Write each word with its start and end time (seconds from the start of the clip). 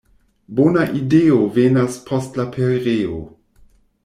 Bona 0.59 0.85
ideo 1.01 1.37
venas 1.59 1.99
post 2.09 2.41
la 2.43 2.47
pereo. 2.57 3.21